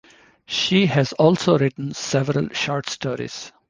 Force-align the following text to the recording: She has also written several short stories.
She 0.47 0.87
has 0.87 1.13
also 1.13 1.59
written 1.59 1.93
several 1.93 2.49
short 2.53 2.89
stories. 2.89 3.51